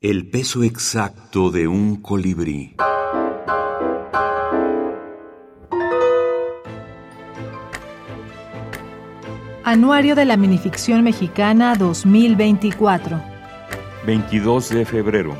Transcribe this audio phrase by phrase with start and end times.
[0.00, 2.76] El peso exacto de un colibrí.
[9.64, 13.20] Anuario de la Minificción Mexicana 2024.
[14.06, 15.36] 22 de febrero.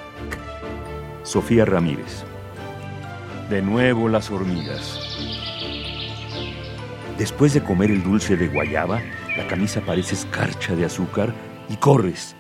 [1.23, 2.25] Sofía Ramírez.
[3.49, 4.99] De nuevo las hormigas.
[7.17, 9.01] Después de comer el dulce de guayaba,
[9.37, 11.33] la camisa parece escarcha de azúcar
[11.69, 12.35] y corres.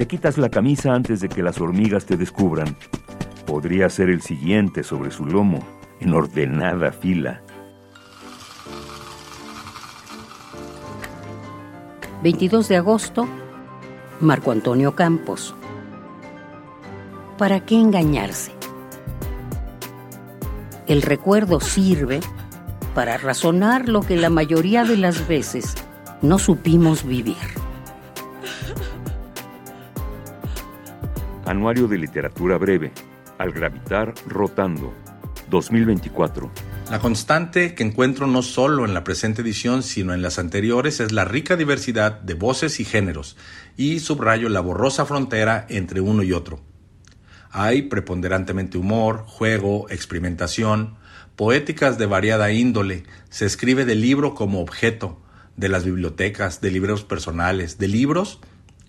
[0.00, 2.74] Te quitas la camisa antes de que las hormigas te descubran.
[3.44, 5.62] Podría ser el siguiente sobre su lomo,
[6.00, 7.42] en ordenada fila.
[12.22, 13.28] 22 de agosto,
[14.20, 15.54] Marco Antonio Campos.
[17.36, 18.52] ¿Para qué engañarse?
[20.86, 22.20] El recuerdo sirve
[22.94, 25.74] para razonar lo que la mayoría de las veces
[26.22, 27.36] no supimos vivir.
[31.50, 32.92] Anuario de Literatura Breve,
[33.36, 34.94] Al Gravitar Rotando,
[35.50, 36.48] 2024.
[36.92, 41.10] La constante que encuentro no solo en la presente edición, sino en las anteriores, es
[41.10, 43.36] la rica diversidad de voces y géneros,
[43.76, 46.60] y subrayo la borrosa frontera entre uno y otro.
[47.50, 50.98] Hay preponderantemente humor, juego, experimentación,
[51.34, 55.20] poéticas de variada índole, se escribe del libro como objeto,
[55.56, 58.38] de las bibliotecas, de libros personales, de libros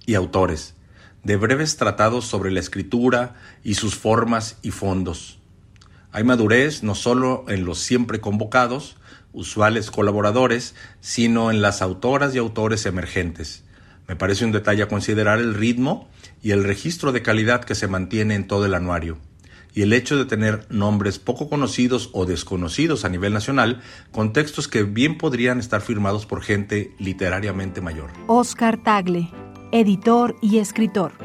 [0.06, 0.76] y autores,
[1.24, 5.42] de breves tratados sobre la escritura y sus formas y fondos
[6.12, 8.98] hay madurez no solo en los siempre convocados,
[9.34, 13.64] usuales colaboradores, sino en las autoras y autores emergentes.
[14.08, 16.10] Me parece un detalle a considerar el ritmo
[16.44, 19.20] y el registro de calidad que se mantiene en todo el anuario,
[19.74, 24.68] y el hecho de tener nombres poco conocidos o desconocidos a nivel nacional, con textos
[24.68, 28.12] que bien podrían estar firmados por gente literariamente mayor.
[28.28, 29.30] Oscar Tagle,
[29.72, 31.21] editor y escritor.